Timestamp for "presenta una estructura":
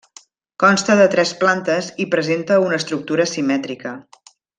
2.15-3.29